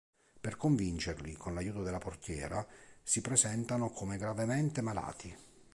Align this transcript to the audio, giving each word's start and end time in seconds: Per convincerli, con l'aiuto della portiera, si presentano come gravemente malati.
Per 0.41 0.57
convincerli, 0.57 1.33
con 1.33 1.53
l'aiuto 1.53 1.83
della 1.83 1.99
portiera, 1.99 2.65
si 3.03 3.21
presentano 3.21 3.91
come 3.91 4.17
gravemente 4.17 4.81
malati. 4.81 5.37